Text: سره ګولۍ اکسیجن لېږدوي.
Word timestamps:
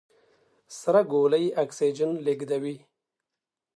سره 0.79 1.01
ګولۍ 1.11 1.45
اکسیجن 1.63 2.11
لېږدوي. 2.25 2.75